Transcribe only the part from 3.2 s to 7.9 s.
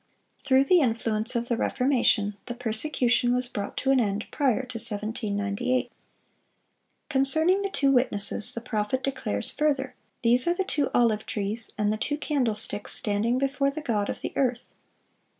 was brought to an end prior to 1798. Concerning the